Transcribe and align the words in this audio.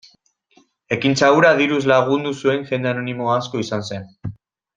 Ekintza 0.95 1.29
hura 1.39 1.51
diruz 1.59 1.81
lagundu 1.91 2.33
zuen 2.45 2.65
jende 2.71 2.91
anonimo 2.93 3.29
asko 3.35 3.63
izan 3.67 3.87
zen. 3.93 4.11